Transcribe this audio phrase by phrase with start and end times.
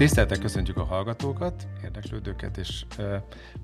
[0.00, 2.84] Tiszteltek köszöntjük a hallgatókat, érdeklődőket, és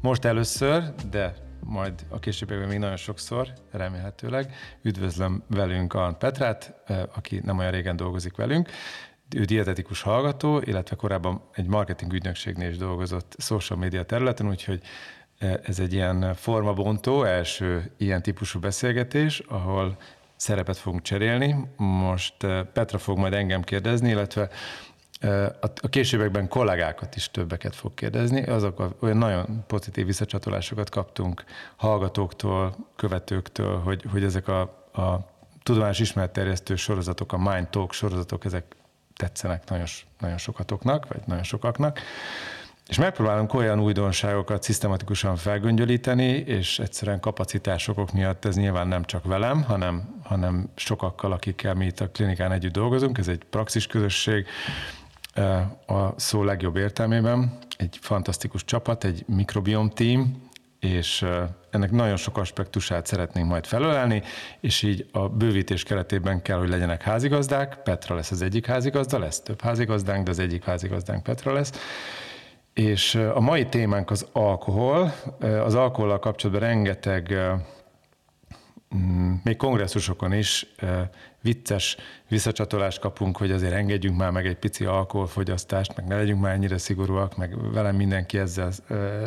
[0.01, 4.55] most először, de majd a későbbiekben még nagyon sokszor, remélhetőleg.
[4.83, 6.75] Üdvözlöm velünk a Petrát,
[7.15, 8.71] aki nem olyan régen dolgozik velünk.
[9.37, 14.83] Ő dietetikus hallgató, illetve korábban egy marketing ügynökségnél is dolgozott social media területen, úgyhogy
[15.63, 19.97] ez egy ilyen formabontó, első ilyen típusú beszélgetés, ahol
[20.37, 21.57] szerepet fogunk cserélni.
[21.77, 22.37] Most
[22.73, 24.49] Petra fog majd engem kérdezni, illetve
[25.81, 31.45] a későbbekben kollégákat is többeket fog kérdezni, azok olyan nagyon pozitív visszacsatolásokat kaptunk
[31.77, 34.61] hallgatóktól, követőktől, hogy, hogy ezek a,
[34.93, 38.77] a tudományos ismeretterjesztő sorozatok, a Mind Talk sorozatok, ezek
[39.17, 39.87] tetszenek nagyon,
[40.21, 42.01] nagyon sokatoknak, vagy nagyon sokaknak.
[42.87, 49.63] És megpróbálunk olyan újdonságokat szisztematikusan felgöngyölíteni, és egyszerűen kapacitásokok miatt ez nyilván nem csak velem,
[49.63, 53.19] hanem, hanem sokakkal, akikkel mi itt a klinikán együtt dolgozunk.
[53.19, 54.47] Ez egy praxis közösség,
[55.87, 57.59] a szó legjobb értelmében.
[57.77, 60.45] Egy fantasztikus csapat, egy mikrobiom team,
[60.81, 61.25] és
[61.71, 64.23] ennek nagyon sok aspektusát szeretnénk majd felölelni,
[64.61, 67.83] és így a bővítés keretében kell, hogy legyenek házigazdák.
[67.83, 71.73] Petra lesz az egyik házigazda, lesz több házigazdánk, de az egyik házigazdánk Petra lesz.
[72.73, 75.15] És a mai témánk az alkohol.
[75.41, 77.35] Az alkohollal kapcsolatban rengeteg
[79.43, 80.67] még kongresszusokon is
[81.47, 81.97] vicces
[82.29, 86.79] visszacsatolást kapunk, hogy azért engedjünk már meg egy pici alkoholfogyasztást, meg ne legyünk már ennyire
[86.79, 88.71] szigorúak, meg velem mindenki ezzel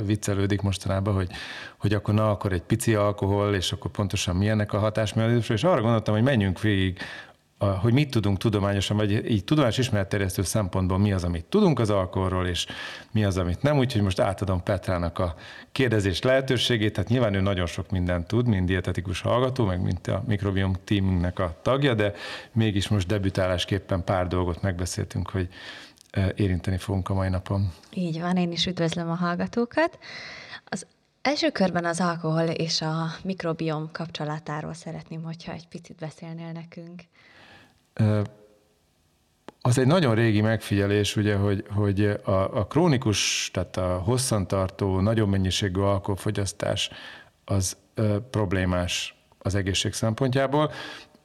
[0.06, 1.30] viccelődik mostanában, hogy,
[1.78, 5.82] hogy akkor na, akkor egy pici alkohol, és akkor pontosan milyennek a hatásmechanizmusa, és arra
[5.82, 6.98] gondoltam, hogy menjünk végig
[7.60, 12.48] hogy mit tudunk tudományosan, vagy így tudományos ismeretterjesztő szempontból mi az, amit tudunk az alkoholról,
[12.48, 12.66] és
[13.12, 13.78] mi az, amit nem.
[13.78, 15.36] Úgyhogy most átadom Petrának a
[15.72, 16.94] kérdezés lehetőségét.
[16.94, 21.40] Tehát nyilván ő nagyon sok mindent tud, mint dietetikus hallgató, meg mint a mikrobiom teamünknek
[21.40, 22.14] a tagja, de
[22.52, 25.48] mégis most debütálásképpen pár dolgot megbeszéltünk, hogy
[26.36, 27.72] érinteni fogunk a mai napon.
[27.94, 30.00] Így van, én is üdvözlöm a hallgatókat.
[30.66, 30.86] Az
[31.22, 37.02] első körben az alkohol és a mikrobiom kapcsolatáról szeretném, hogyha egy picit beszélnél nekünk
[39.62, 45.30] az egy nagyon régi megfigyelés, ugye, hogy, hogy a, a krónikus, tehát a hosszantartó, nagyon
[45.30, 46.90] mennyiségű alkoholfogyasztás
[47.46, 50.72] az ö, problémás az egészség szempontjából.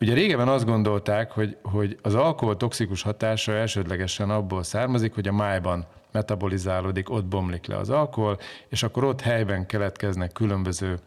[0.00, 5.32] Ugye régebben azt gondolták, hogy, hogy az alkohol toxikus hatása elsődlegesen abból származik, hogy a
[5.32, 10.98] májban metabolizálódik, ott bomlik le az alkohol, és akkor ott helyben keletkeznek különböző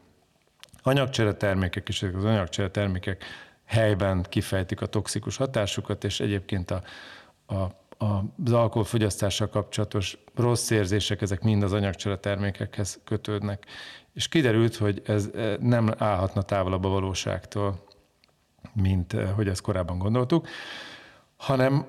[0.84, 3.24] anyagcsere termékek, és ezek az anyagcsere termékek
[3.68, 6.82] helyben kifejtik a toxikus hatásukat, és egyébként a,
[7.46, 7.56] a,
[7.98, 13.66] az alkoholfogyasztással kapcsolatos rossz érzések, ezek mind az anyagcsere termékekhez kötődnek.
[14.14, 17.84] És kiderült, hogy ez e, nem állhatna távolabb a valóságtól,
[18.74, 20.48] mint e, hogy ezt korábban gondoltuk
[21.38, 21.86] hanem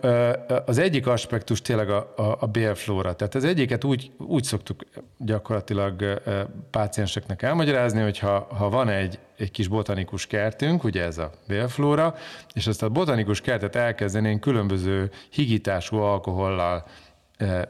[0.66, 3.14] az egyik aspektus tényleg a, a, a bélflóra.
[3.14, 4.84] Tehát az egyiket úgy, úgy szoktuk
[5.18, 6.22] gyakorlatilag
[6.70, 12.14] pácienseknek elmagyarázni, hogy ha, ha van egy, egy kis botanikus kertünk, ugye ez a bélflóra,
[12.54, 16.84] és ezt a botanikus kertet elkezdenénk különböző higítású alkohollal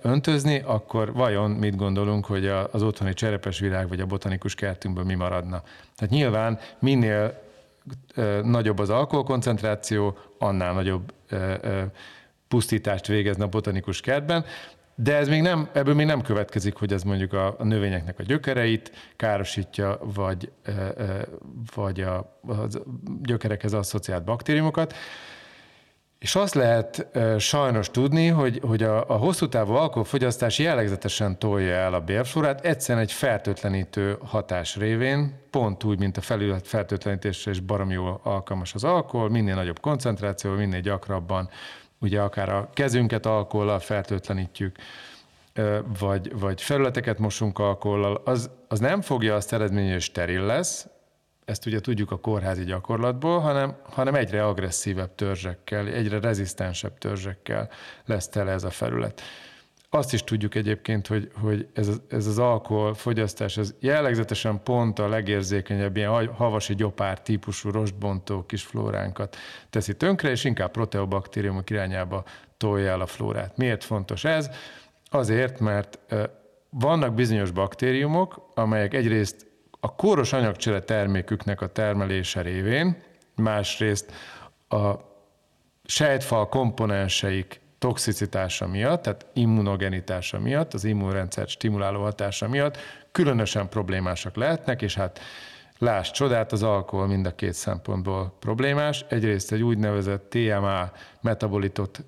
[0.03, 5.15] öntözni, akkor vajon mit gondolunk, hogy az otthoni cserepes virág vagy a botanikus kertünkből mi
[5.15, 5.63] maradna?
[5.97, 7.47] Tehát nyilván minél
[8.43, 11.13] nagyobb az alkoholkoncentráció, annál nagyobb
[12.49, 14.45] pusztítást végezne a botanikus kertben,
[14.95, 18.23] de ez még nem, ebből még nem következik, hogy ez mondjuk a, a növényeknek a
[18.23, 20.51] gyökereit károsítja, vagy,
[21.75, 22.17] vagy a,
[22.49, 22.67] a
[23.23, 24.95] gyökerekhez asszociált baktériumokat.
[26.19, 27.07] És azt lehet
[27.39, 33.05] sajnos tudni, hogy, hogy a, a hosszú távú alkoholfogyasztás jellegzetesen tolja el a bélflórát, egyszerűen
[33.05, 38.85] egy fertőtlenítő hatás révén, pont úgy, mint a felület fertőtlenítésre is barom jól alkalmas az
[38.85, 41.49] alkohol, minél nagyobb koncentráció, minél gyakrabban,
[41.99, 44.77] ugye akár a kezünket alkohollal fertőtlenítjük,
[45.99, 50.87] vagy, vagy felületeket mosunk alkohollal, az, az nem fogja azt eredménye, hogy steril lesz,
[51.49, 57.71] ezt ugye tudjuk a kórházi gyakorlatból, hanem, hanem egyre agresszívebb törzsekkel, egyre rezisztensebb törzsekkel
[58.05, 59.23] lesz tele ez a felület.
[59.91, 65.97] Azt is tudjuk egyébként, hogy, hogy ez, ez az alkoholfogyasztás, ez jellegzetesen pont a legérzékenyebb
[65.97, 69.37] ilyen havasi gyopár típusú rostbontó kis flóránkat
[69.71, 72.25] teszi tönkre, és inkább proteobaktériumok irányába
[72.57, 73.57] tolja el a flórát.
[73.57, 74.51] Miért fontos ez?
[75.11, 75.99] Azért, mert
[76.71, 79.48] vannak bizonyos baktériumok, amelyek egyrészt
[79.81, 83.03] a kóros anyagcsere terméküknek a termelése révén,
[83.35, 84.13] másrészt
[84.69, 84.93] a
[85.85, 92.79] sejtfal komponenseik toxicitása miatt, tehát immunogenitása miatt, az immunrendszer stimuláló hatása miatt
[93.13, 95.21] különösen problémásak lehetnek, és hát
[95.81, 99.05] Láss csodát, az alkohol mind a két szempontból problémás.
[99.09, 100.91] Egyrészt egy úgynevezett TMA
[101.21, 102.05] metabolitot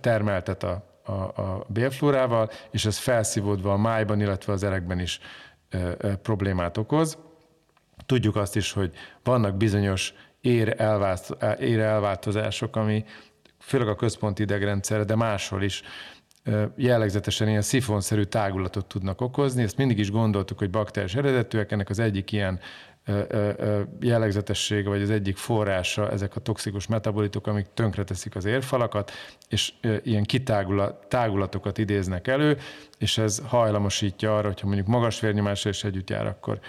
[0.00, 5.20] termeltet a a, a bélflórával, és ez felszívódva a májban, illetve az erekben is
[6.22, 7.18] problémát okoz.
[8.06, 8.92] Tudjuk azt is, hogy
[9.22, 13.04] vannak bizonyos ér, elvált, ér elváltozások, ami
[13.58, 15.82] főleg a központi idegrendszerre, de máshol is
[16.76, 19.62] jellegzetesen ilyen szifonszerű tágulatot tudnak okozni.
[19.62, 22.60] Ezt mindig is gondoltuk, hogy bakteriás eredetűek, ennek az egyik ilyen
[24.00, 29.12] jellegzetessége, vagy az egyik forrása ezek a toxikus metabolitok, amik tönkreteszik az érfalakat,
[29.48, 29.72] és
[30.02, 32.56] ilyen kitágulatokat idéznek elő,
[32.98, 36.60] és ez hajlamosítja arra, hogyha mondjuk magas vérnyomásra is együtt jár, akkor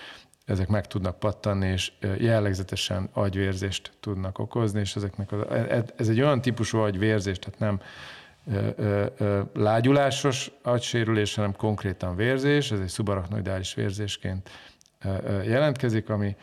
[0.45, 6.09] ezek meg tudnak pattanni, és jellegzetesen agyvérzést tudnak okozni, és ezeknek az, e, e, ez
[6.09, 7.79] egy olyan típusú agyvérzés, tehát nem
[9.53, 14.49] lágyulásos agysérülés, hanem konkrétan vérzés, ez egy szubarachnoidális vérzésként
[15.45, 16.35] jelentkezik, ami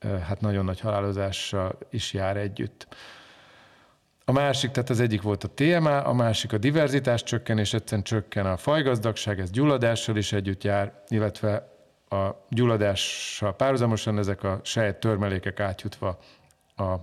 [0.00, 2.86] hát nagyon nagy halálozással is jár együtt.
[4.24, 8.46] A másik, tehát az egyik volt a TMA, a másik a diverzitás csökkenés, egyszerűen csökken
[8.46, 11.74] a fajgazdagság, ez gyulladással is együtt jár, illetve
[12.08, 16.18] a gyulladással párhuzamosan ezek a sejt törmelékek átjutva
[16.76, 16.94] a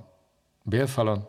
[0.63, 1.27] bélfalon,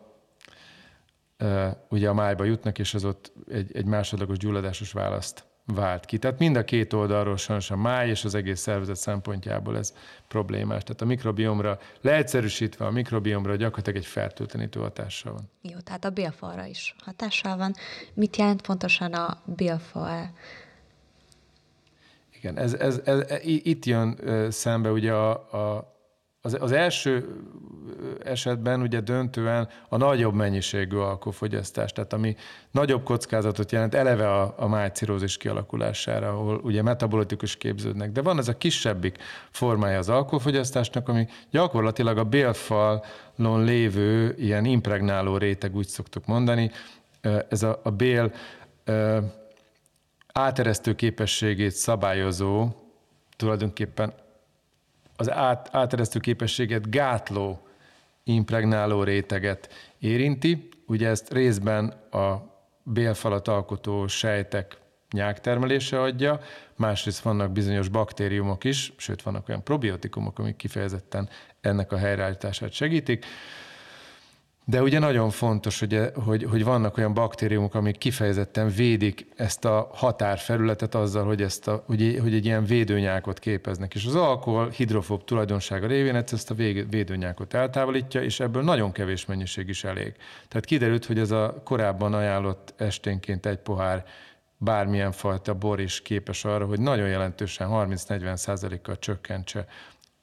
[1.89, 6.17] ugye a májba jutnak, és az ott egy, egy másodlagos gyulladásos választ vált ki.
[6.17, 9.93] Tehát mind a két oldalról sajnos a máj és az egész szervezet szempontjából ez
[10.27, 10.83] problémás.
[10.83, 15.49] Tehát a mikrobiomra, leegyszerűsítve a mikrobiomra gyakorlatilag egy fertőtlenítő hatással van.
[15.61, 17.73] Jó, tehát a bélfalra is hatással van.
[18.13, 20.31] Mit jelent pontosan a bélfal?
[22.37, 24.19] Igen, ez, ez, ez, itt jön
[24.49, 25.94] szembe ugye a, a
[26.45, 27.27] az, az első
[28.23, 32.35] esetben ugye döntően a nagyobb mennyiségű alkoholfogyasztás, tehát ami
[32.71, 38.11] nagyobb kockázatot jelent eleve a, a májcirózis kialakulására, ahol ugye metabolitikus képződnek.
[38.11, 39.17] De van ez a kisebbik
[39.49, 46.71] formája az alkoholfogyasztásnak, ami gyakorlatilag a bélfalon lévő ilyen impregnáló réteg, úgy szoktuk mondani.
[47.49, 48.31] Ez a, a bél
[50.33, 52.69] áteresztő képességét szabályozó,
[53.35, 54.13] tulajdonképpen
[55.15, 57.67] az át, áteresztő képességet gátló
[58.23, 60.69] impregnáló réteget érinti.
[60.87, 62.53] Ugye ezt részben a
[62.83, 64.77] bélfalat alkotó sejtek
[65.11, 66.39] nyáktermelése adja,
[66.75, 71.29] másrészt vannak bizonyos baktériumok is, sőt vannak olyan probiotikumok, amik kifejezetten
[71.61, 73.25] ennek a helyreállítását segítik.
[74.67, 79.89] De ugye nagyon fontos, hogy, hogy, hogy vannak olyan baktériumok, amik kifejezetten védik ezt a
[79.93, 83.95] határfelületet azzal, hogy, ezt a, hogy, hogy egy ilyen védőnyákot képeznek.
[83.95, 86.53] És az alkohol hidrofób tulajdonsága révén ezt a
[86.89, 90.13] védőnyákot eltávolítja, és ebből nagyon kevés mennyiség is elég.
[90.47, 94.05] Tehát kiderült, hogy ez a korábban ajánlott esténként egy pohár
[94.57, 99.65] bármilyen fajta bor is képes arra, hogy nagyon jelentősen 30-40 százalékkal csökkentse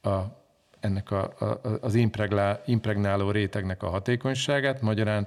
[0.02, 0.41] a
[0.82, 5.26] ennek a, a, az impreglá, impregnáló rétegnek a hatékonyságát, magyarán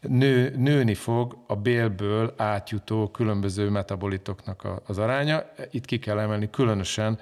[0.00, 5.44] nő, nőni fog a bélből átjutó különböző metabolitoknak a, az aránya.
[5.70, 7.18] Itt ki kell emelni különösen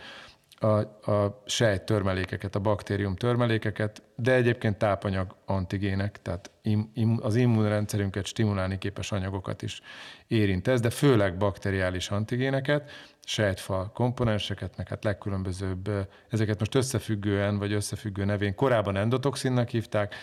[0.60, 0.66] a,
[1.12, 8.26] a sejt törmelékeket, a baktérium törmelékeket, de egyébként tápanyag antigének, tehát im, im, az immunrendszerünket
[8.26, 9.80] stimulálni képes anyagokat is
[10.26, 12.90] érint ez, de főleg bakteriális antigéneket,
[13.24, 15.90] sejtfal komponenseket, meg hát legkülönbözőbb,
[16.28, 20.14] ezeket most összefüggően vagy összefüggő nevén korábban endotoxinnak hívták,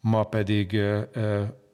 [0.00, 0.80] ma pedig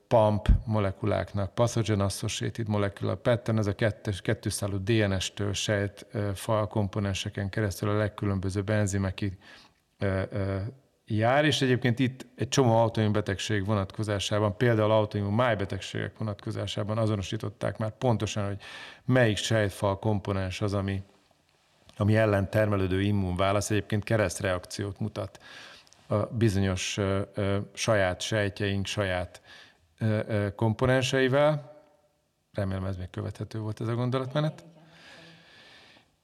[0.09, 7.97] PAMP molekuláknak, Pathogen Associated Molecular Pattern, ez a kettes, kettőszálú DNS-től sejtfal komponenseken keresztül a
[7.97, 9.39] legkülönbözőbb enzimekig
[11.05, 17.91] jár, és egyébként itt egy csomó autoimmun betegség vonatkozásában, például autoimmun májbetegségek vonatkozásában azonosították már
[17.99, 18.61] pontosan, hogy
[19.05, 21.03] melyik sejtfal komponens az, ami,
[21.97, 25.41] ami ellen termelődő immunválasz egyébként keresztreakciót mutat
[26.07, 29.41] a bizonyos ö, ö, saját sejtjeink, saját
[30.55, 31.77] komponenseivel.
[32.53, 34.65] Remélem ez még követhető volt ez a gondolatmenet.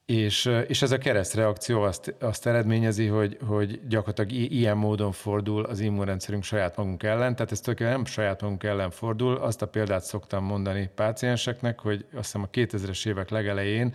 [0.07, 5.81] És, és ez a keresztreakció azt, azt eredményezi, hogy, hogy gyakorlatilag ilyen módon fordul az
[5.81, 9.37] immunrendszerünk saját magunk ellen, tehát ez tulajdonképpen nem saját magunk ellen fordul.
[9.37, 13.95] Azt a példát szoktam mondani pácienseknek, hogy azt hiszem a 2000-es évek legelején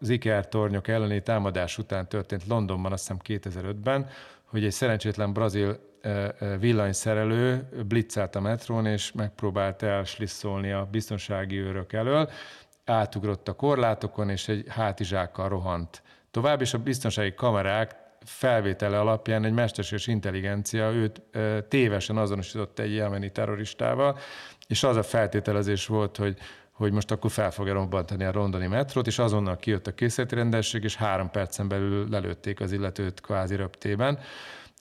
[0.00, 4.08] az IKR tornyok elleni támadás után történt Londonban, azt hiszem 2005-ben,
[4.44, 5.78] hogy egy szerencsétlen brazil
[6.60, 12.30] villanyszerelő blitzelt a metrón, és megpróbált elslisszolni a biztonsági őrök elől,
[12.84, 19.52] átugrott a korlátokon, és egy hátizsákkal rohant tovább, és a biztonsági kamerák felvétele alapján egy
[19.52, 21.22] mesterséges intelligencia őt
[21.68, 24.18] tévesen azonosított egy jelmeni terroristával,
[24.66, 26.38] és az a feltételezés volt, hogy
[26.76, 30.84] hogy most akkor fel fogja robbantani a rondoni metrót, és azonnal kijött a készületi rendesség,
[30.84, 34.18] és három percen belül lelőtték az illetőt kvázi röptében.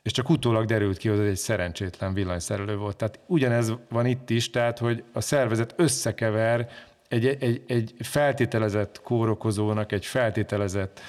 [0.06, 2.98] És csak utólag derült ki, hogy ez egy szerencsétlen villanyszerelő volt.
[2.98, 6.70] Tehát ugyanez van itt is, tehát hogy a szervezet összekever
[7.08, 11.00] egy, egy, egy feltételezett kórokozónak, egy feltételezett,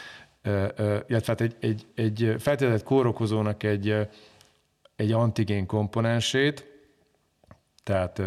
[1.07, 4.09] illetve hát egy, egy, egy feltételezett kórokozónak egy,
[4.97, 6.67] egy antigén komponensét,
[7.83, 8.23] tehát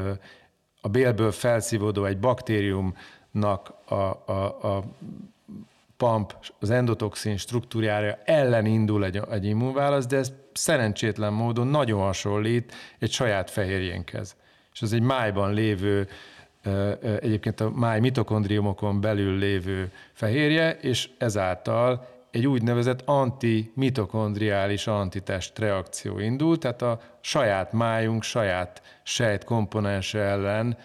[0.82, 3.94] a bélből felszívódó egy baktériumnak a,
[4.26, 4.84] a, a
[6.00, 12.74] pump, az endotoxin struktúrája ellen indul egy, egy immunválasz, de ez szerencsétlen módon nagyon hasonlít
[13.00, 14.36] egy saját fehérjénkhez.
[14.74, 16.08] És ez egy májban lévő,
[17.22, 26.58] egyébként a máj mitokondriumokon belül lévő fehérje, és ezáltal egy úgynevezett antimitokondriális antitest reakció indul,
[26.58, 30.78] tehát a saját májunk, saját sejt komponense ellen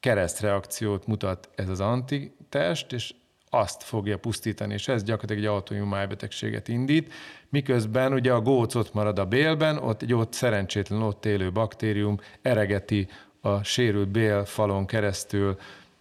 [0.00, 3.14] keresztreakciót mutat ez az antitest, és
[3.58, 7.12] azt fogja pusztítani, és ez gyakorlatilag egy autoimmun májbetegséget indít,
[7.48, 12.18] miközben ugye a góc ott marad a bélben, ott egy ott szerencsétlen ott élő baktérium
[12.42, 13.08] eregeti
[13.40, 15.56] a sérült bélfalon keresztül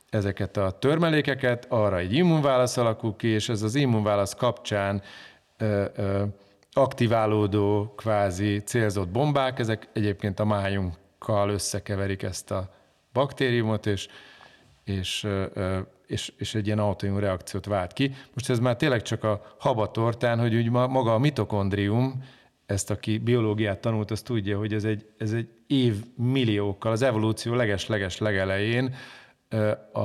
[0.10, 5.02] ezeket a törmelékeket, arra egy immunválasz alakul ki, és ez az immunválasz kapcsán
[5.58, 6.24] ö, ö,
[6.72, 12.74] aktiválódó kvázi célzott bombák, ezek egyébként a májunkkal összekeverik ezt a
[13.14, 14.08] baktériumot, és,
[14.84, 15.28] és
[16.08, 18.16] és, és egy ilyen autoimmun reakciót vált ki.
[18.34, 22.24] Most ez már tényleg csak a habatortán, hogy úgy maga a mitokondrium,
[22.66, 27.54] ezt aki biológiát tanult, az tudja, hogy ez egy, ez egy év milliókkal, az evolúció
[27.54, 28.96] leges-leges legelején
[29.94, 30.02] a,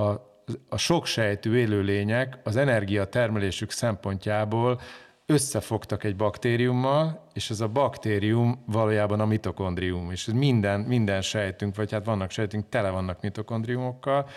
[0.69, 4.81] a soksejtű élőlények az energiatermelésük szempontjából
[5.27, 11.77] összefogtak egy baktériummal, és ez a baktérium valójában a mitokondrium, és ez minden, minden sejtünk,
[11.77, 14.29] vagy hát vannak sejtünk, tele vannak mitokondriumokkal,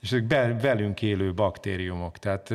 [0.00, 2.54] és ezek velünk élő baktériumok, tehát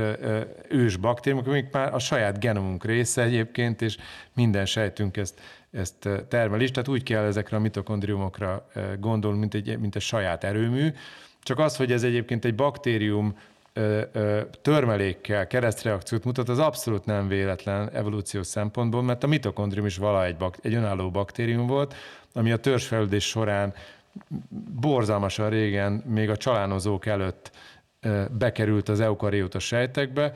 [0.69, 3.97] ős baktériumok, amik már a saját genomunk része egyébként, és
[4.33, 9.79] minden sejtünk ezt, ezt termel is, tehát úgy kell ezekre a mitokondriumokra gondolni, mint egy,
[9.79, 10.89] mint egy saját erőmű,
[11.43, 13.37] csak az, hogy ez egyébként egy baktérium
[14.61, 20.35] törmelékkel keresztreakciót mutat, az abszolút nem véletlen evolúciós szempontból, mert a mitokondrium is vala egy,
[20.35, 21.95] bak, egy önálló baktérium volt,
[22.33, 23.73] ami a törzsfejlődés során
[24.81, 27.51] borzalmasan régen, még a csalánozók előtt
[28.31, 30.34] bekerült az eukarióta sejtekbe,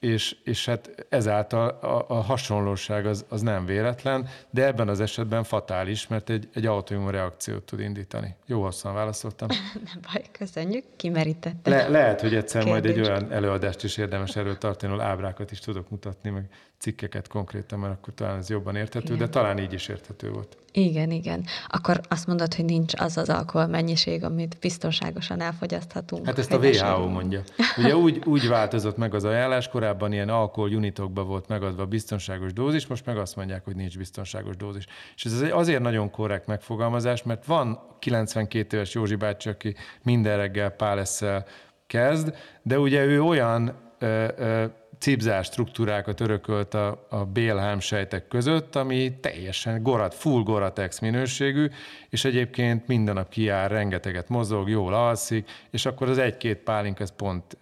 [0.00, 5.44] és, és hát ezáltal a, a hasonlóság az, az nem véletlen, de ebben az esetben
[5.44, 8.34] fatális, mert egy, egy autoimmun reakciót tud indítani.
[8.46, 9.48] Jó hosszan válaszoltam.
[9.92, 11.70] nem baj, köszönjük, kimerítette.
[11.70, 12.82] Le, lehet, hogy egyszer Kérdés.
[12.82, 16.48] majd egy olyan előadást is érdemes erről tartani, ahol ábrákat is tudok mutatni, meg
[16.80, 19.18] cikkeket konkrétan, mert akkor talán ez jobban érthető, igen.
[19.18, 20.56] de talán így is érthető volt.
[20.72, 21.44] Igen, igen.
[21.68, 26.26] Akkor azt mondod, hogy nincs az az alkohol mennyiség, amit biztonságosan elfogyaszthatunk.
[26.26, 27.42] Hát ezt a WHO mondja.
[27.76, 33.06] Ugye úgy, úgy változott meg az ajánlás, korábban ilyen alkoholunitokba volt megadva biztonságos dózis, most
[33.06, 34.86] meg azt mondják, hogy nincs biztonságos dózis.
[35.14, 40.70] És ez azért nagyon korrekt megfogalmazás, mert van 92 éves Józsi bácsi, aki minden reggel
[40.70, 41.46] pálesszel
[41.86, 44.64] kezd, de ugye ő olyan ö, ö,
[45.00, 51.66] cipzás struktúrákat örökölt a, a Bélhám sejtek között, ami teljesen gorat, full goratex minőségű,
[52.08, 57.12] és egyébként minden nap kijár, rengeteget mozog, jól alszik, és akkor az egy-két pálink ez
[57.16, 57.56] pont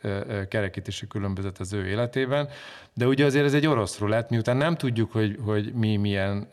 [0.48, 2.48] kerekítési különbözet az ő életében.
[2.94, 6.48] De ugye azért ez egy orosz rulett, miután nem tudjuk, hogy, hogy mi milyen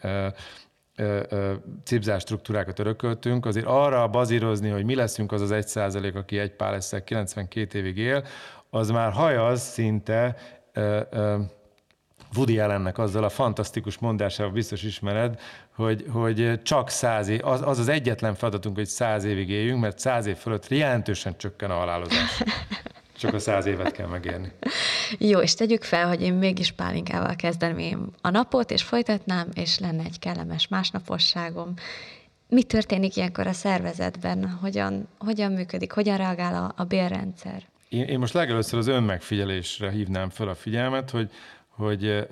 [1.83, 6.51] cipzás struktúrákat örököltünk, azért arra bazírozni, hogy mi leszünk az az egy százalék, aki egy
[6.51, 8.23] pál 92 évig él,
[8.69, 10.35] az már hajaz szinte
[12.35, 15.39] Woody Allennek azzal a fantasztikus mondásával biztos ismered,
[15.75, 19.99] hogy, hogy csak száz év, az, az az egyetlen feladatunk, hogy száz évig éljünk, mert
[19.99, 22.43] száz év fölött jelentősen csökken a halálozás.
[23.17, 24.51] Csak a száz évet kell megérni.
[25.17, 30.03] Jó, és tegyük fel, hogy én mégis pálinkával kezdeném a napot, és folytatnám, és lenne
[30.03, 31.73] egy kellemes másnaposságom.
[32.49, 34.57] Mi történik ilyenkor a szervezetben?
[34.61, 35.91] Hogyan, hogyan működik?
[35.91, 37.63] Hogyan reagál a, a bélrendszer?
[37.95, 41.31] Én, én most legelőször az önmegfigyelésre hívnám fel a figyelmet, hogy,
[41.67, 42.27] hogy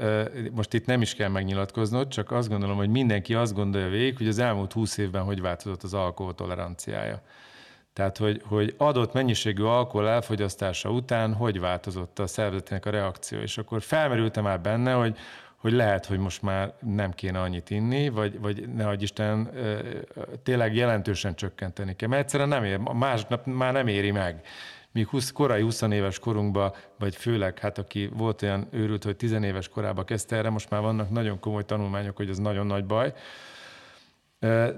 [0.51, 4.27] most itt nem is kell megnyilatkoznod, csak azt gondolom, hogy mindenki azt gondolja végig, hogy
[4.27, 7.21] az elmúlt húsz évben hogy változott az alkoholtoleranciája.
[7.93, 13.39] Tehát, hogy, hogy adott mennyiségű alkohol elfogyasztása után hogy változott a szervezetének a reakció.
[13.39, 15.17] És akkor felmerültem már benne, hogy,
[15.55, 19.49] hogy lehet, hogy most már nem kéne annyit inni, vagy, vagy ne Isten,
[20.43, 22.09] tényleg jelentősen csökkenteni kell.
[22.09, 24.43] Mert egyszerűen nem ér, másnap már nem éri meg
[24.93, 29.31] míg 20, korai 20 éves korunkban, vagy főleg, hát aki volt olyan őrült, hogy 10
[29.31, 33.13] éves korában kezdte erre, most már vannak nagyon komoly tanulmányok, hogy ez nagyon nagy baj.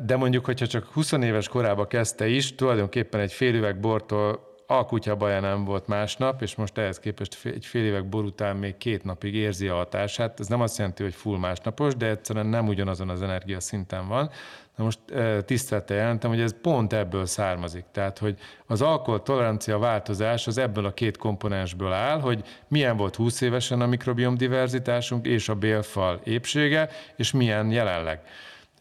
[0.06, 4.86] De mondjuk, hogyha csak 20 éves korában kezdte is, tulajdonképpen egy fél üveg bortól a
[4.86, 8.78] kutya baja nem volt másnap, és most ehhez képest egy fél évek bor után még
[8.78, 10.40] két napig érzi a hatását.
[10.40, 14.30] Ez nem azt jelenti, hogy full másnapos, de egyszerűen nem ugyanazon az energia szinten van.
[14.76, 15.00] Na most
[15.46, 17.86] tisztelettel jelentem, hogy ez pont ebből származik.
[17.92, 23.16] Tehát, hogy az alkohol tolerancia változás az ebből a két komponensből áll, hogy milyen volt
[23.16, 28.22] 20 évesen a mikrobiom diverzitásunk és a bélfal épsége, és milyen jelenleg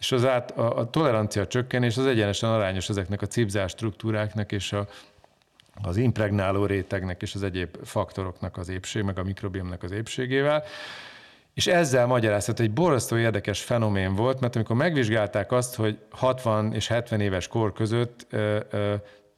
[0.05, 4.73] és az át, a, a tolerancia csökkenés az egyenesen arányos ezeknek a cipzás struktúráknak és
[4.73, 4.87] a,
[5.83, 10.65] az impregnáló rétegnek és az egyéb faktoroknak az épség, meg a mikrobiomnak az épségével.
[11.55, 16.89] És ezzel magyarázhat, egy borzasztó érdekes fenomén volt, mert amikor megvizsgálták azt, hogy 60 és
[16.89, 18.27] 70 éves kor között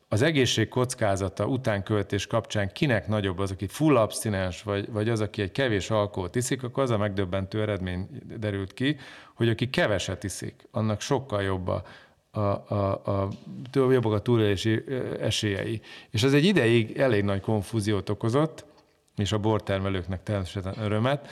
[0.09, 5.43] az egészség kockázata utánköltés kapcsán kinek nagyobb az, aki full abstinens, vagy, vagy az, aki
[5.43, 8.97] egy kevés alkoholt iszik, akkor az a megdöbbentő eredmény derült ki,
[9.35, 11.83] hogy aki keveset iszik, annak sokkal jobb a,
[12.37, 13.28] a, a, a,
[13.73, 14.85] jobbak a túlélési
[15.21, 15.81] esélyei.
[16.11, 18.64] És ez egy ideig elég nagy konfúziót okozott,
[19.16, 21.28] és a bortermelőknek természetesen örömet,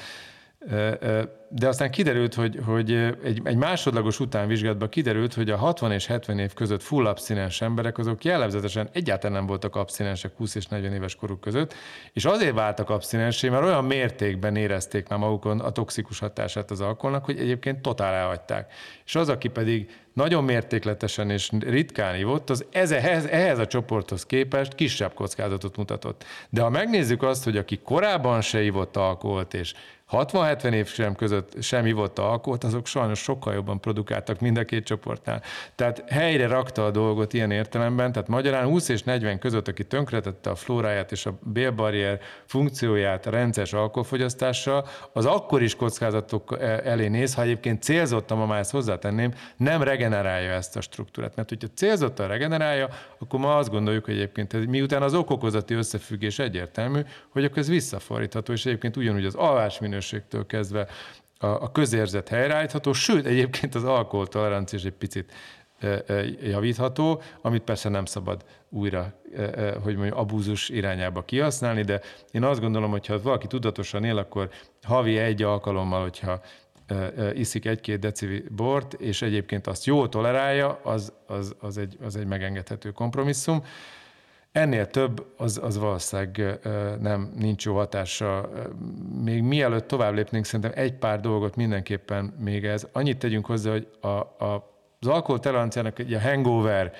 [1.49, 2.93] de aztán kiderült, hogy, hogy
[3.25, 7.99] egy, egy másodlagos utánvizsgálatban kiderült, hogy a 60 és 70 év között full abszinens emberek
[7.99, 11.75] azok jellemzetesen egyáltalán nem voltak abszinensek 20 és 40 éves koruk között,
[12.13, 17.25] és azért váltak abszinensé, mert olyan mértékben érezték már magukon a toxikus hatását az alkoholnak,
[17.25, 18.73] hogy egyébként totál elhagyták.
[19.05, 24.75] És az, aki pedig nagyon mértékletesen és ritkán ivott, az ehhez, ehhez a csoporthoz képest
[24.75, 26.25] kisebb kockázatot mutatott.
[26.51, 29.75] De ha megnézzük azt, hogy aki korábban se ivott alkoholt, és
[30.11, 34.85] 60-70 év sem között sem ivott alkoholt, azok sajnos sokkal jobban produkáltak mind a két
[34.85, 35.43] csoportnál.
[35.75, 40.51] Tehát helyre rakta a dolgot ilyen értelemben, tehát magyarán 20 és 40 között, aki tönkretette
[40.51, 47.09] a flóráját és a bélbarrier funkcióját a rendszeres alkoholfogyasztással, az akkor is kockázatok e- elé
[47.09, 51.37] néz, ha egyébként célzottan, ma már ezt hozzátenném, nem regenerálja ezt a struktúrát.
[51.37, 57.01] Mert hogyha célzottan regenerálja, akkor ma azt gondoljuk, hogy egyébként miután az okokozati összefüggés egyértelmű,
[57.29, 60.87] hogy akkor ez visszafordítható, és egyébként ugyanúgy az alvás minőségtől kezdve
[61.39, 65.33] a, a közérzet helyreállítható, sőt egyébként az alkoholtolerancia is egy picit
[65.79, 72.01] e, e, javítható, amit persze nem szabad újra, e, hogy mondjam, abúzus irányába kihasználni, de
[72.31, 74.51] én azt gondolom, hogy ha valaki tudatosan él, akkor
[74.83, 76.41] havi egy alkalommal, hogyha
[77.35, 82.27] iszik egy-két deci bort, és egyébként azt jól tolerálja, az, az, az, egy, az egy
[82.27, 83.65] megengedhető kompromisszum.
[84.55, 86.59] Ennél több, az, az valószínűleg
[87.01, 88.49] nem, nincs jó hatása.
[89.25, 92.87] Még mielőtt tovább lépnénk, szerintem egy pár dolgot mindenképpen még ez.
[92.93, 96.93] Annyit tegyünk hozzá, hogy a, a, az alkoholtoleranciának a hangover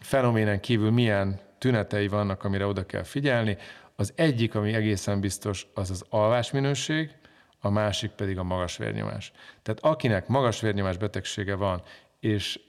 [0.00, 3.56] fenoménen kívül milyen tünetei vannak, amire oda kell figyelni.
[3.96, 7.10] Az egyik, ami egészen biztos, az az alvásminőség,
[7.60, 9.32] a másik pedig a magas vérnyomás.
[9.62, 11.82] Tehát akinek magas vérnyomás betegsége van,
[12.20, 12.60] és,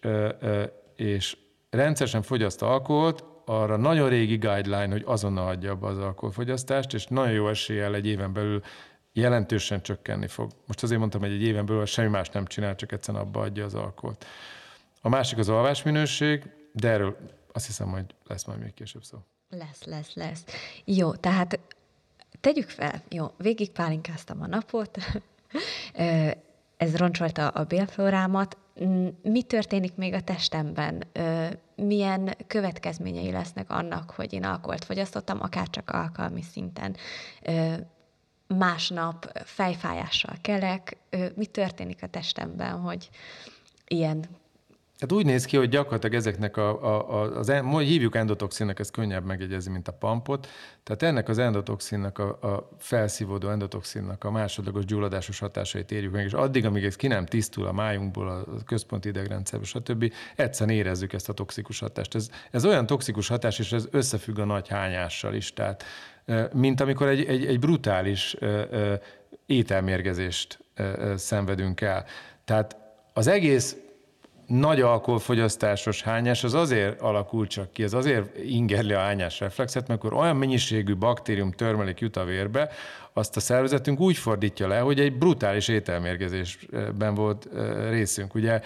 [0.96, 1.38] és
[1.70, 7.34] rendszeresen fogyaszt alkoholt, arra nagyon régi guideline, hogy azonnal hagyja abba az alkoholfogyasztást, és nagyon
[7.34, 8.62] jó eséllyel egy éven belül
[9.14, 10.52] jelentősen csökkenni fog.
[10.68, 13.66] Most azért mondtam, hogy egy éven belül semmi más nem csinál, csak egyszerűen abba adja
[13.66, 14.26] az alkoholt.
[15.02, 17.18] A másik az alvásminőség, de erről
[17.52, 19.18] azt hiszem, hogy lesz majd még később szó.
[19.50, 20.44] Lesz, lesz, lesz.
[20.86, 21.60] Jó, tehát
[22.42, 24.98] tegyük fel, jó, végig pálinkáztam a napot,
[26.78, 28.58] ez roncsolta a bélflórámat,
[29.22, 31.04] mi történik még a testemben?
[31.76, 36.96] Milyen következményei lesznek annak, hogy én alkoholt fogyasztottam, akár csak alkalmi szinten?
[38.48, 40.98] Másnap fejfájással kelek,
[41.36, 43.10] mi történik a testemben, hogy
[43.88, 44.26] ilyen
[45.00, 49.26] tehát úgy néz ki, hogy gyakorlatilag ezeknek a, a, a az, hívjuk endotoxinnak, ez könnyebb
[49.26, 50.48] megjegyezni, mint a pampot.
[50.84, 56.34] Tehát ennek az endotoxinnak, a, a felszívódó endotoxinnak a másodlagos gyulladásos hatásait érjük meg, és
[56.34, 61.30] addig, amíg ez ki nem tisztul a májunkból, a központi idegrendszerből, stb., egyszerűen érezzük ezt
[61.30, 62.16] a toxikus hatást.
[62.16, 65.54] Ez, ez olyan toxikus hatás, és ez összefügg a nagy hányással is.
[65.54, 65.84] Tehát,
[66.54, 68.36] mint amikor egy, egy, egy brutális
[69.46, 70.60] ételmérgezést
[71.16, 72.06] szenvedünk el.
[72.46, 72.78] Tehát
[73.14, 73.76] az egész
[74.50, 80.04] nagy alkoholfogyasztásos hányás az azért alakul csak ki, ez azért ingerli a hányás reflexet, mert
[80.04, 82.70] akkor olyan mennyiségű baktérium törmelék jut a vérbe,
[83.14, 87.50] azt a szervezetünk úgy fordítja le, hogy egy brutális ételmérgezésben volt
[87.90, 88.36] részünk.
[88.36, 88.62] Ugye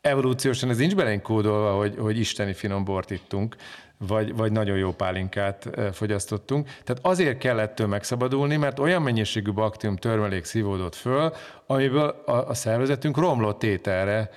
[0.00, 3.56] evolúciósan ez nincs belénk kódolva, hogy, hogy isteni finom bort ittunk,
[3.98, 6.66] vagy, vagy nagyon jó pálinkát fogyasztottunk.
[6.84, 11.32] Tehát azért kell ettől megszabadulni, mert olyan mennyiségű baktérium törmelék szívódott föl,
[11.66, 14.30] amiből a, a szervezetünk romlott ételre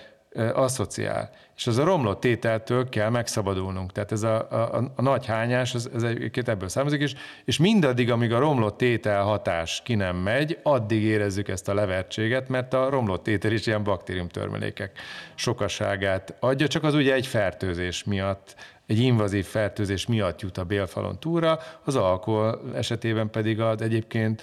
[0.54, 1.30] asszociál.
[1.56, 3.92] És az a romlott tételtől kell megszabadulnunk.
[3.92, 7.14] Tehát ez a, a, a nagy hányás, ez, ez egyébként ebből származik, és,
[7.46, 12.50] és mindaddig, amíg a romlott tétel hatás ki nem megy, addig érezzük ezt a levertséget,
[12.50, 15.00] mert a romlott tétel is ilyen baktériumtörmelékek
[15.36, 21.20] sokaságát adja, csak az ugye egy fertőzés miatt egy invazív fertőzés miatt jut a bélfalon
[21.20, 24.42] túlra, az alkohol esetében pedig az egyébként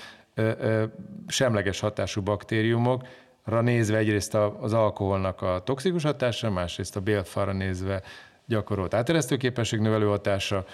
[1.27, 3.09] semleges hatású baktériumokra
[3.49, 8.03] nézve egyrészt az alkoholnak a toxikus hatása, másrészt a bélfalra nézve
[8.47, 10.65] gyakorolt áteresztőképesség növelő hatása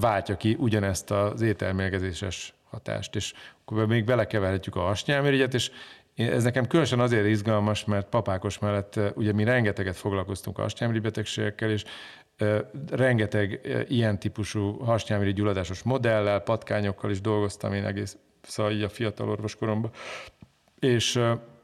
[0.00, 3.16] váltja ki ugyanezt az ételmérgezéses hatást.
[3.16, 3.32] És
[3.64, 5.70] akkor még belekeverhetjük a hasnyálmirigyet, és
[6.14, 11.70] ez nekem különösen azért izgalmas, mert papákos mellett ugye mi rengeteget foglalkoztunk a hasnyálmirigy betegségekkel,
[11.70, 11.84] és
[12.90, 19.28] rengeteg ilyen típusú hasnyálmirigy gyulladásos modellel, patkányokkal is dolgoztam én egész, szóval így a fiatal
[19.28, 19.90] orvoskoromban.
[20.78, 21.20] És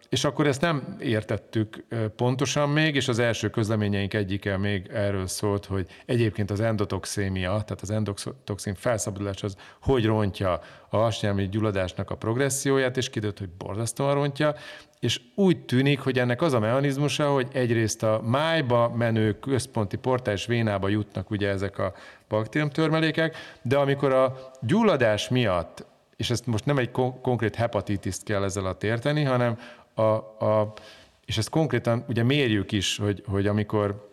[0.08, 1.84] és akkor ezt nem értettük
[2.16, 7.80] pontosan még, és az első közleményeink egyike még erről szólt, hogy egyébként az endotoxémia, tehát
[7.82, 14.14] az endotoxin felszabadulás az hogy rontja a hasnyálmi gyulladásnak a progresszióját, és kiderült, hogy borzasztóan
[14.14, 14.54] rontja,
[15.00, 20.46] és úgy tűnik, hogy ennek az a mechanizmusa, hogy egyrészt a májba menő központi portális
[20.46, 21.92] vénába jutnak ugye ezek a
[22.28, 25.86] baktériumtörmelékek, de amikor a gyulladás miatt
[26.18, 26.90] és ezt most nem egy
[27.22, 29.58] konkrét hepatitiszt kell ezzel a érteni, hanem
[29.98, 30.72] a, a,
[31.24, 34.10] és ezt konkrétan ugye mérjük is, hogy, hogy amikor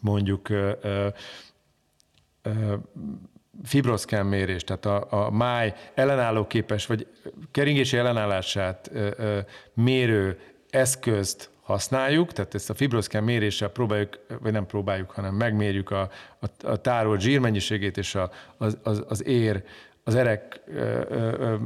[0.00, 0.72] mondjuk ö,
[2.42, 2.74] ö,
[3.64, 7.06] fibroszkán mérés, tehát a, a máj ellenálló képes, vagy
[7.50, 9.38] keringési ellenállását ö, ö,
[9.74, 10.38] mérő
[10.70, 16.66] eszközt használjuk, tehát ezt a fibroszkán méréssel próbáljuk, vagy nem próbáljuk, hanem megmérjük a, a,
[16.66, 19.64] a tárolt zsírmennyiségét és a, az, az, az ér,
[20.04, 21.56] az erek ö, ö,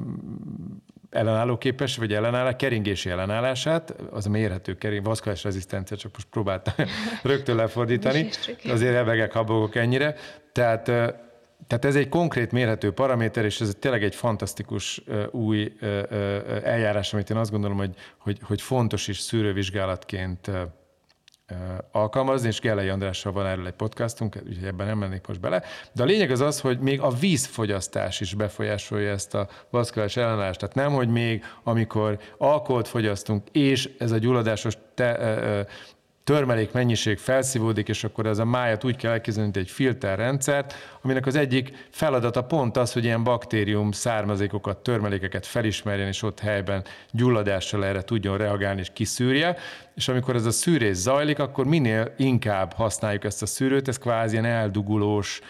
[1.14, 6.74] ellenálló képes, vagy ellenállás, keringési ellenállását, az a mérhető kering, vaszkulás rezisztencia, csak most próbáltam
[7.22, 8.28] rögtön lefordítani,
[8.68, 10.14] azért ebegek, habogok ennyire.
[10.52, 10.90] Tehát
[11.66, 15.72] tehát ez egy konkrét mérhető paraméter, és ez tényleg egy fantasztikus új
[16.62, 20.50] eljárás, amit én azt gondolom, hogy, hogy, hogy fontos is szűrővizsgálatként
[21.92, 25.62] alkalmazni, és Gellei Andrással van erről egy podcastunk, úgyhogy ebben nem mennék most bele.
[25.92, 30.60] De a lényeg az az, hogy még a vízfogyasztás is befolyásolja ezt a vaszkuláris ellenállást.
[30.60, 35.66] Tehát nem, hogy még amikor alkoholt fogyasztunk, és ez a gyulladásos te,
[36.24, 41.26] törmelék mennyiség felszívódik, és akkor ez a májat úgy kell elképzelni, mint egy filterrendszert, aminek
[41.26, 47.84] az egyik feladata pont az, hogy ilyen baktérium származékokat, törmelékeket felismerjen, és ott helyben gyulladással
[47.84, 49.56] erre tudjon reagálni, és kiszűrje.
[49.94, 54.32] És amikor ez a szűrés zajlik, akkor minél inkább használjuk ezt a szűrőt, ez kvázi
[54.32, 55.40] ilyen eldugulós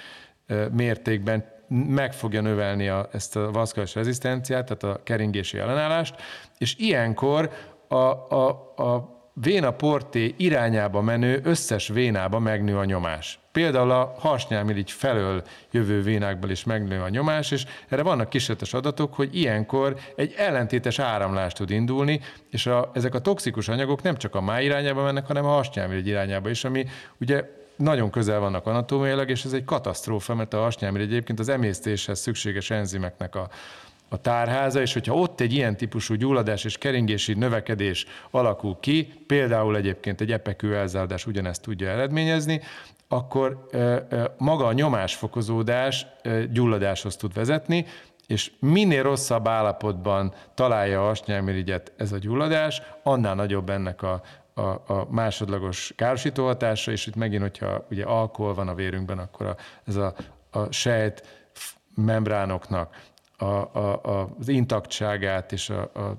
[0.72, 6.14] mértékben meg fogja növelni a, ezt a vaszkuláris rezisztenciát, tehát a keringési ellenállást,
[6.58, 7.50] és ilyenkor
[7.88, 13.38] a, a, a véna porté irányába menő összes vénába megnő a nyomás.
[13.52, 19.14] Például a harsnyálmirigy felől jövő vénákból is megnő a nyomás, és erre vannak kísérletes adatok,
[19.14, 22.20] hogy ilyenkor egy ellentétes áramlás tud indulni,
[22.50, 26.06] és a, ezek a toxikus anyagok nem csak a máj irányába mennek, hanem a harsnyálmirigy
[26.06, 26.86] irányába is, ami
[27.20, 27.44] ugye
[27.76, 32.70] nagyon közel vannak anatómiailag, és ez egy katasztrófa, mert a hasnyálmirigy egyébként az emésztéshez szükséges
[32.70, 33.48] enzimeknek a,
[34.14, 39.76] a tárháza, és hogyha ott egy ilyen típusú gyulladás és keringési növekedés alakul ki, például
[39.76, 42.60] egyébként egy epekő elzáradás ugyanezt tudja eredményezni,
[43.08, 43.68] akkor
[44.38, 46.06] maga a nyomásfokozódás
[46.50, 47.86] gyulladáshoz tud vezetni,
[48.26, 54.22] és minél rosszabb állapotban találja a hasnyálmirigyet ez a gyulladás, annál nagyobb ennek a,
[54.54, 59.46] a, a másodlagos károsító hatása, és itt megint, hogyha ugye alkohol van a vérünkben, akkor
[59.46, 60.14] a, ez a,
[60.50, 61.22] a sejt
[61.94, 62.96] membránoknak
[63.36, 64.00] a, a,
[64.38, 66.16] az intaktságát és a, a,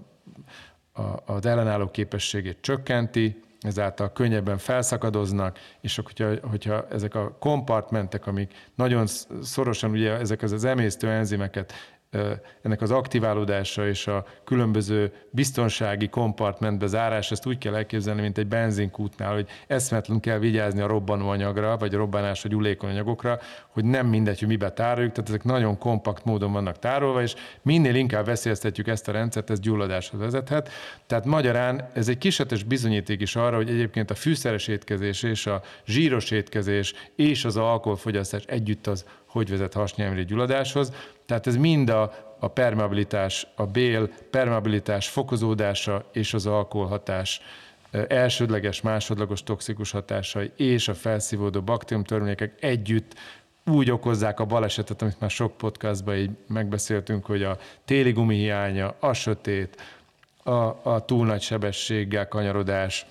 [1.02, 8.54] a, az ellenálló képességét csökkenti, ezáltal könnyebben felszakadoznak, és hogyha, hogyha ezek a kompartmentek, amik
[8.76, 9.06] nagyon
[9.42, 11.74] szorosan ugye ezek az emésztő enzimeket
[12.62, 18.48] ennek az aktiválódása és a különböző biztonsági kompartmentbe zárás, ezt úgy kell elképzelni, mint egy
[18.48, 24.40] benzinkútnál, hogy eszmetlen kell vigyázni a robbanóanyagra, vagy a robbanásra gyulékony anyagokra, hogy nem mindegy,
[24.40, 29.08] hogy mibe tároljuk, tehát ezek nagyon kompakt módon vannak tárolva, és minél inkább veszélyeztetjük ezt
[29.08, 30.70] a rendszert, ez gyulladáshoz vezethet.
[31.08, 35.62] Tehát magyarán ez egy kísérletes bizonyíték is arra, hogy egyébként a fűszeres étkezés és a
[35.86, 40.92] zsíros étkezés és az alkoholfogyasztás együtt az hogy vezet hasnyelmirigy gyulladáshoz.
[41.26, 42.05] Tehát ez mind a,
[42.40, 47.42] a permeabilitás, a bél permeabilitás fokozódása és az alkoholhatás
[48.08, 53.14] elsődleges, másodlagos toxikus hatásai és a felszívódó baktériumtörmékek együtt
[53.66, 58.96] úgy okozzák a balesetet, amit már sok podcastban így megbeszéltünk, hogy a téli gumi hiánya,
[59.00, 59.82] a sötét,
[60.44, 60.52] a,
[60.84, 63.06] a túl nagy sebességgel kanyarodás,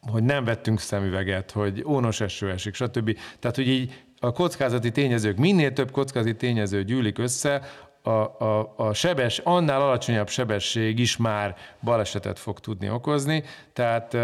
[0.00, 3.18] hogy nem vettünk szemüveget, hogy ónos eső esik, stb.
[3.38, 7.62] Tehát, hogy így a kockázati tényezők, minél több kockázati tényező gyűlik össze,
[8.02, 13.42] a, a, a sebes, annál alacsonyabb sebesség is már balesetet fog tudni okozni.
[13.72, 14.16] Tehát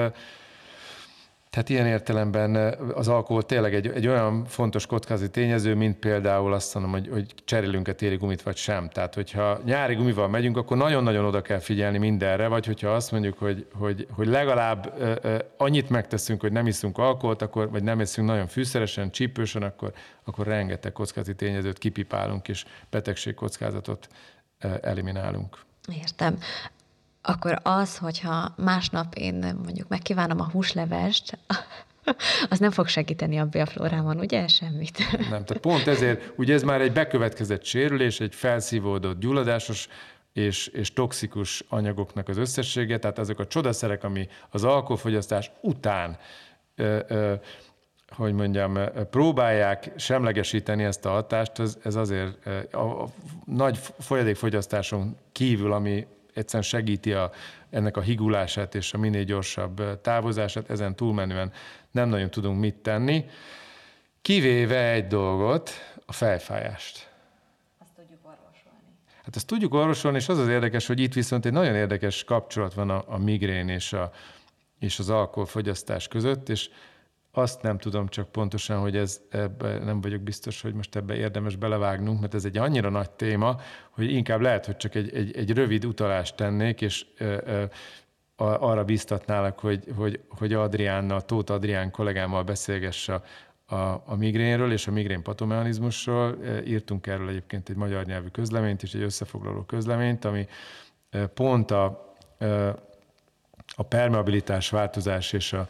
[1.57, 2.57] Tehát ilyen értelemben
[2.95, 7.35] az alkohol tényleg egy, egy olyan fontos kockázati tényező, mint például azt mondom, hogy, hogy
[7.45, 8.89] cserélünk-e téli gumit vagy sem.
[8.89, 13.39] Tehát, hogyha nyári gumival megyünk, akkor nagyon-nagyon oda kell figyelni mindenre, vagy hogyha azt mondjuk,
[13.39, 15.03] hogy, hogy, hogy legalább
[15.57, 19.93] annyit megteszünk, hogy nem iszunk alkoholt, akkor, vagy nem iszunk nagyon fűszeresen, csípősen, akkor,
[20.25, 24.09] akkor rengeteg kockázati tényezőt kipipálunk, és betegségkockázatot
[24.65, 25.59] uh, eliminálunk.
[26.01, 26.39] Értem
[27.27, 31.39] akkor az, hogyha másnap én mondjuk megkívánom a húslevest,
[32.51, 34.49] az nem fog segíteni a bélflórámon, ugye?
[34.49, 34.99] Semmit.
[35.11, 39.89] Nem, tehát pont ezért, ugye ez már egy bekövetkezett sérülés, egy felszívódott gyulladásos
[40.33, 46.19] és, és toxikus anyagoknak az összessége, tehát azok a csodaszerek, ami az alkoholfogyasztás után
[46.75, 47.35] ö, ö,
[48.09, 48.79] hogy mondjam,
[49.11, 53.07] próbálják semlegesíteni ezt a hatást, ez, ez azért a, a
[53.45, 57.31] nagy folyadékfogyasztáson kívül, ami egyszerűen segíti a,
[57.71, 61.53] ennek a higulását és a minél gyorsabb távozását, ezen túlmenően
[61.91, 63.25] nem nagyon tudunk mit tenni,
[64.23, 65.71] kivéve egy dolgot,
[66.07, 67.11] a fejfájást.
[67.79, 68.79] Azt tudjuk orvosolni.
[69.25, 72.75] Hát azt tudjuk orvosolni, és az az érdekes, hogy itt viszont egy nagyon érdekes kapcsolat
[72.75, 74.11] van a, a migrén és, a,
[74.79, 76.69] és az alkoholfogyasztás között, és
[77.37, 81.57] azt nem tudom csak pontosan, hogy ez ebbe, nem vagyok biztos, hogy most ebbe érdemes
[81.57, 85.53] belevágnunk, mert ez egy annyira nagy téma, hogy inkább lehet, hogy csak egy, egy, egy
[85.53, 87.65] rövid utalást tennék, és ö, ö,
[88.37, 93.23] arra biztatnálak, hogy, hogy, hogy Adriánnal, Tóth Adrián kollégámmal beszélgesse
[93.67, 96.39] a, a migrénről és a migrén patomechanizmusról.
[96.65, 100.47] Írtunk erről egyébként egy magyar nyelvű közleményt és egy összefoglaló közleményt, ami
[101.35, 102.15] pont a,
[103.77, 105.69] a permeabilitás változás és a,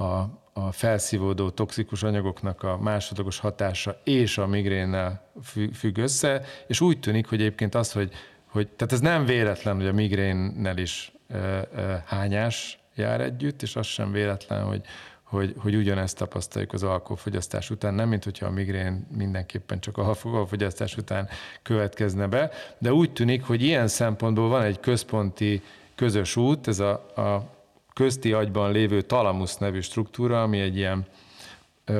[0.00, 5.30] a, a felszívódó toxikus anyagoknak a másodlagos hatása és a migrénnel
[5.72, 8.12] függ össze, és úgy tűnik, hogy egyébként az, hogy,
[8.46, 13.76] hogy tehát ez nem véletlen, hogy a migrénnel is e, e, hányás jár együtt, és
[13.76, 14.82] az sem véletlen, hogy,
[15.22, 20.06] hogy, hogy ugyanezt tapasztaljuk az alkoholfogyasztás után, nem mint hogyha a migrén mindenképpen csak a
[20.06, 21.28] alkoholfogyasztás után
[21.62, 25.62] következne be, de úgy tűnik, hogy ilyen szempontból van egy központi
[25.94, 27.58] közös út, ez a, a
[28.00, 31.06] közti agyban lévő talamusz nevű struktúra, ami egy ilyen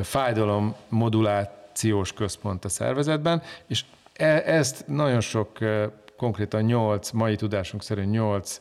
[0.02, 5.58] fájdalom modulációs központ a szervezetben, és e, ezt nagyon sok,
[6.16, 8.60] konkrétan nyolc, mai tudásunk szerint nyolc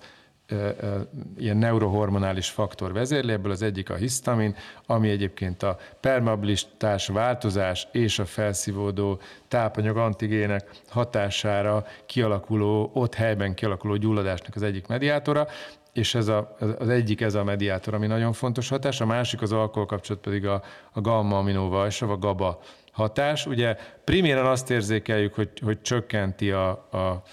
[1.37, 8.19] ilyen neurohormonális faktor vezérli, ebből az egyik a hisztamin, ami egyébként a permeabilitás változás és
[8.19, 15.47] a felszívódó tápanyag antigének hatására kialakuló, ott helyben kialakuló gyulladásnak az egyik mediátora,
[15.93, 19.51] és ez a, az egyik ez a mediátor, ami nagyon fontos hatás, a másik az
[19.51, 22.59] alkohol kapcsolat pedig a, a gamma-aminóvajsav, a GABA
[22.91, 23.45] hatás.
[23.45, 27.23] Ugye priméren azt érzékeljük, hogy, hogy csökkenti a, a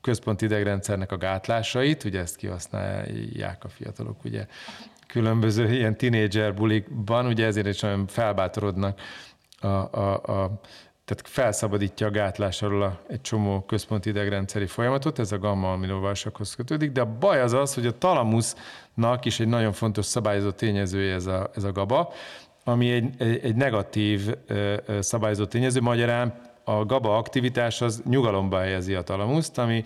[0.00, 4.46] központi idegrendszernek a gátlásait, ugye ezt kihasználják a fiatalok, ugye
[5.06, 9.00] különböző ilyen tinédzser bulikban, ugye ezért is nagyon felbátorodnak
[9.60, 10.60] a, a, a
[11.06, 16.54] tehát felszabadítja a gátlás alól a, egy csomó központi idegrendszeri folyamatot, ez a gamma aminóválsakhoz
[16.54, 21.14] kötődik, de a baj az az, hogy a talamusznak is egy nagyon fontos szabályozó tényezője
[21.14, 22.12] ez a, ez a GABA,
[22.64, 24.34] ami egy, egy, egy negatív
[25.00, 29.84] szabályozó tényező, magyarán a GABA aktivitás az nyugalomba helyezi a talamuszt, ami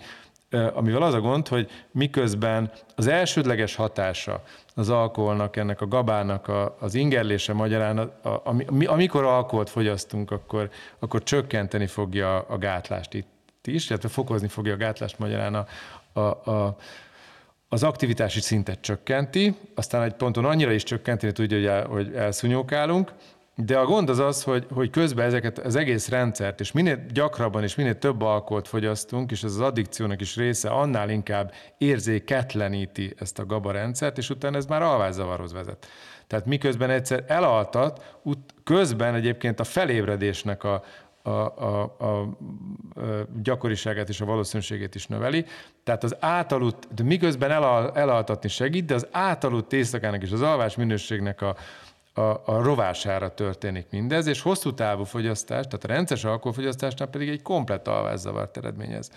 [0.73, 4.43] amivel az a gond, hogy miközben az elsődleges hatása
[4.75, 10.69] az alkoholnak, ennek a gabának a, az ingerlése magyarán, a, a, amikor alkoholt fogyasztunk, akkor,
[10.99, 13.27] akkor csökkenteni fogja a gátlást itt
[13.67, 15.65] is, illetve fokozni fogja a gátlást magyarán a,
[16.19, 16.77] a, a
[17.73, 23.11] az aktivitási szintet csökkenti, aztán egy ponton annyira is csökkenteni tudja, hogy, el, hogy elszúnyókálunk,
[23.55, 27.63] de a gond az az, hogy, hogy közben ezeket az egész rendszert, és minél gyakrabban
[27.63, 33.39] és minél több alkoholt fogyasztunk, és ez az addikciónak is része, annál inkább érzéketleníti ezt
[33.39, 35.87] a GABA rendszert, és utána ez már alvászavarhoz vezet.
[36.27, 38.19] Tehát miközben egyszer elaltat,
[38.63, 40.83] közben egyébként a felébredésnek a,
[41.21, 42.37] a, a, a
[43.41, 45.45] gyakoriságát és a valószínűségét is növeli.
[45.83, 50.75] Tehát az átaludt, de miközben elal, elaltatni segít, de az átaludt éjszakának és az alvás
[50.75, 51.55] minőségnek a,
[52.13, 57.41] a, a rovására történik mindez, és hosszú távú fogyasztás, tehát a rendszeres alkoholfogyasztásnál pedig egy
[57.41, 59.11] komplett alvászavart eredményez.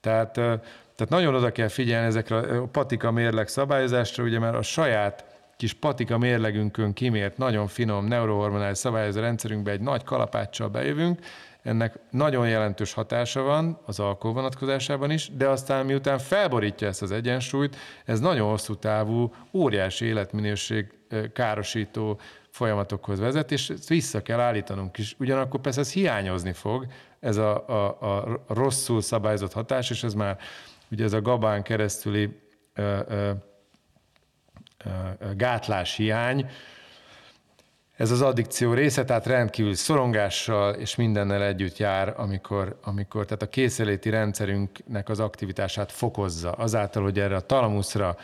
[0.00, 5.24] Tehát, tehát nagyon oda kell figyelni ezekre a patika mérleg szabályozásra, ugye mert a saját
[5.56, 11.20] kis patika mérlegünkön kimért, nagyon finom neurohormonális szabályozó rendszerünkbe egy nagy kalapáccsal bejövünk,
[11.62, 17.10] ennek nagyon jelentős hatása van az alkohol vonatkozásában is, de aztán miután felborítja ezt az
[17.10, 20.92] egyensúlyt, ez nagyon hosszú távú, óriási életminőség
[21.32, 25.14] károsító folyamatokhoz vezet, és ezt vissza kell állítanunk is.
[25.18, 26.86] Ugyanakkor persze ez hiányozni fog,
[27.20, 30.38] ez a, a, a rosszul szabályozott hatás, és ez már
[30.90, 32.40] ugye ez a gabán keresztüli
[32.74, 33.30] ö, ö,
[34.84, 34.90] ö,
[35.36, 36.50] gátlás hiány,
[37.98, 43.48] ez az addikció része, tehát rendkívül szorongással és mindennel együtt jár, amikor, amikor tehát a
[43.48, 48.16] készeléti rendszerünknek az aktivitását fokozza, azáltal, hogy erre a talamuszra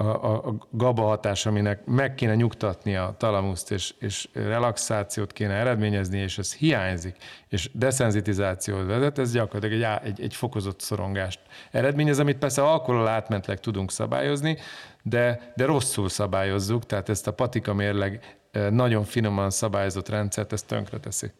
[0.00, 6.18] a, a, GABA hatás, aminek meg kéne nyugtatni a talamuszt, és, és relaxációt kéne eredményezni,
[6.18, 7.16] és ez hiányzik,
[7.48, 13.60] és deszenzitizációt vezet, ez gyakorlatilag egy, egy, egy fokozott szorongást eredményez, amit persze alkohol átmentleg
[13.60, 14.56] tudunk szabályozni,
[15.02, 20.66] de, de rosszul szabályozzuk, tehát ezt a patika mérleg eh, nagyon finoman szabályozott rendszert, ezt
[20.66, 21.32] tönkreteszi.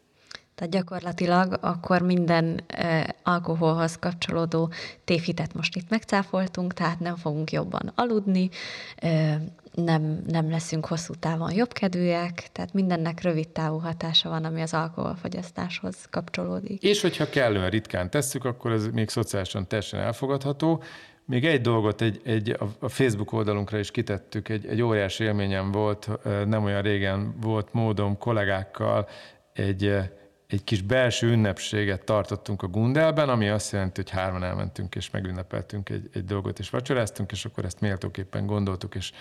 [0.60, 4.72] Tehát gyakorlatilag akkor minden eh, alkoholhoz kapcsolódó
[5.04, 8.48] tévhitet most itt megcáfoltunk, tehát nem fogunk jobban aludni,
[8.96, 9.36] eh,
[9.74, 15.96] nem, nem leszünk hosszú távon jobbkedvűek, tehát mindennek rövid távú hatása van, ami az alkoholfogyasztáshoz
[16.10, 16.82] kapcsolódik.
[16.82, 20.82] És hogyha kellően ritkán tesszük, akkor ez még szociálisan teljesen elfogadható.
[21.24, 26.08] Még egy dolgot egy, egy, a Facebook oldalunkra is kitettük, egy, egy óriási élményem volt,
[26.46, 29.08] nem olyan régen volt módom kollégákkal
[29.52, 30.10] egy
[30.50, 35.88] egy kis belső ünnepséget tartottunk a Gundelben, ami azt jelenti, hogy hárman elmentünk és megünnepeltünk
[35.88, 39.12] egy, egy dolgot és vacsoráztunk, és akkor ezt méltóképpen gondoltuk, és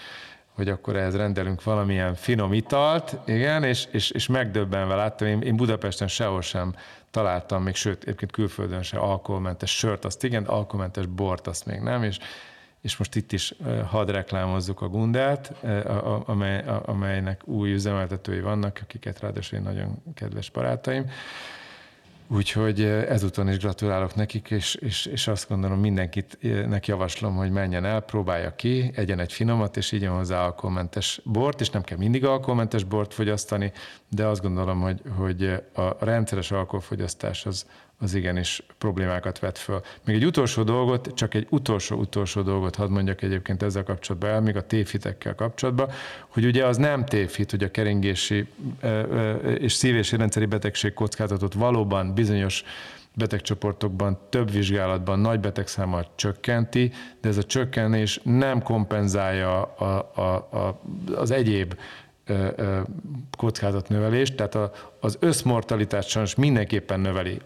[0.59, 5.55] hogy akkor ehhez rendelünk valamilyen finom italt, igen, és, és, és megdöbbenve láttam, én, én
[5.55, 6.75] Budapesten sehol sem
[7.11, 12.03] találtam, még sőt, egyébként külföldön se alkoholmentes sört, azt igen, alkoholmentes bort, azt még nem,
[12.03, 12.17] és
[12.81, 13.53] és most itt is
[13.85, 15.53] hadd reklámozzuk a Gundelt,
[16.25, 21.05] amely, amelynek új üzemeltetői vannak, akiket ráadásul én nagyon kedves barátaim.
[22.31, 27.99] Úgyhogy ezúton is gratulálok nekik, és, és, és azt gondolom mindenkitnek javaslom, hogy menjen el,
[27.99, 32.83] próbálja ki, egyen egy finomat, és igyon hozzá alkoholmentes bort, és nem kell mindig alkoholmentes
[32.83, 33.71] bort fogyasztani,
[34.09, 37.65] de azt gondolom, hogy, hogy a rendszeres alkoholfogyasztás az,
[37.99, 39.81] az igenis problémákat vet föl.
[40.05, 44.55] Még egy utolsó dolgot, csak egy utolsó-utolsó dolgot hadd mondjak egyébként ezzel kapcsolatban el, még
[44.55, 45.89] a tévhitekkel kapcsolatban,
[46.27, 48.47] hogy ugye az nem tévhit, hogy a keringési
[49.57, 52.63] és szívési rendszeri betegség kockázatot valóban bizonyos
[53.13, 60.21] betegcsoportokban, több vizsgálatban nagy betegszámmal csökkenti, de ez a csökkenés nem kompenzálja a, a,
[60.57, 60.81] a,
[61.15, 61.75] az egyéb
[63.37, 67.41] kockázatnövelést, tehát a, az összmortalitást sajnos mindenképpen növeli.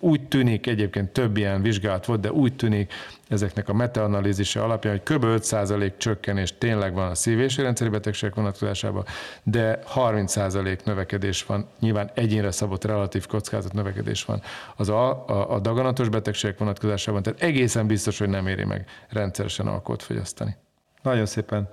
[0.00, 2.92] Úgy tűnik, egyébként több ilyen vizsgálat volt, de úgy tűnik
[3.28, 5.24] ezeknek a metaanalízise alapján, hogy kb.
[5.24, 9.04] 5% csökkenés tényleg van a szív- és rendszeri betegségek vonatkozásában,
[9.42, 14.42] de 30% növekedés van, nyilván egyénre szabott relatív kockázat növekedés van
[14.76, 19.66] az a, a, a daganatos betegségek vonatkozásában, tehát egészen biztos, hogy nem éri meg rendszeresen
[19.66, 20.56] alkoholt fogyasztani.
[21.02, 21.68] Nagyon szépen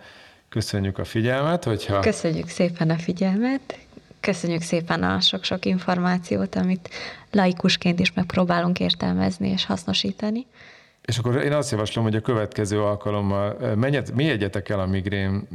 [0.54, 2.00] Köszönjük a figyelmet, hogyha...
[2.00, 3.78] Köszönjük szépen a figyelmet,
[4.20, 6.89] köszönjük szépen a sok-sok információt, amit
[7.32, 10.46] laikusként is megpróbálunk értelmezni és hasznosítani.
[11.02, 15.48] És akkor én azt javaslom, hogy a következő alkalommal menjet, mi egyetek el a migrén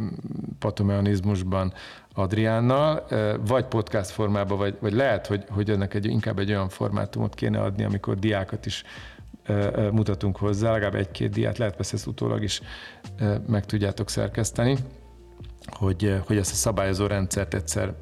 [0.58, 1.72] patomeanizmusban
[2.14, 3.06] Adriánnal,
[3.46, 7.60] vagy podcast formában, vagy, vagy lehet, hogy, hogy ennek egy, inkább egy olyan formátumot kéne
[7.60, 8.84] adni, amikor diákat is
[9.92, 12.60] mutatunk hozzá, legalább egy-két diát, lehet persze ezt utólag is
[13.46, 14.76] meg tudjátok szerkeszteni,
[15.70, 17.94] hogy, hogy ezt a szabályozó rendszert egyszer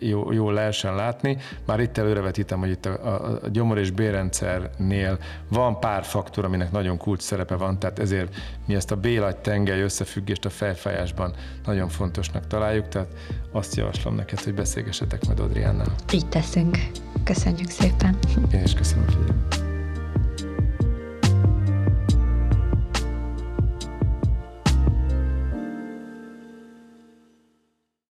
[0.00, 1.36] jól, jól lehessen látni.
[1.66, 6.70] Már itt előrevetítem, hogy itt a, a, a gyomor és bérrendszernél van pár faktor, aminek
[6.70, 8.34] nagyon kulcs szerepe van, tehát ezért
[8.66, 11.34] mi ezt a bélagy tengely összefüggést a fejfájásban
[11.64, 13.08] nagyon fontosnak találjuk, tehát
[13.52, 15.94] azt javaslom neked, hogy beszélgessetek majd Adriánnal.
[16.12, 16.78] Így teszünk.
[17.24, 18.16] Köszönjük szépen.
[18.52, 19.63] Én is köszönöm, hogy